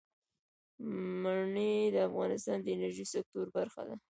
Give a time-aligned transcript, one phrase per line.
[1.21, 3.95] منی د افغانستان د انرژۍ سکتور برخه ده.